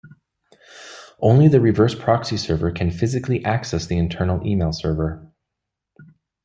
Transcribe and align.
Only 1.19 1.47
the 1.47 1.61
reverse 1.61 1.93
proxy 1.93 2.35
server 2.35 2.71
can 2.71 2.89
physically 2.89 3.45
access 3.45 3.85
the 3.85 3.99
internal 3.99 4.43
email 4.47 4.71
server. 4.71 5.31